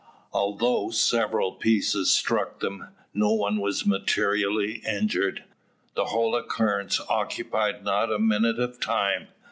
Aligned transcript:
Although 0.33 0.89
several 0.89 1.51
pieces 1.51 2.11
struck 2.11 2.59
them, 2.59 2.87
no 3.13 3.33
one 3.33 3.57
was 3.59 3.85
materially 3.85 4.81
injured. 4.83 5.43
The 5.93 6.05
whole 6.05 6.35
occurrence 6.35 6.99
occupied 7.07 7.83
not 7.85 8.11
a 8.11 8.17
minute 8.17 8.57
of 8.57 8.79
time. 8.79 9.27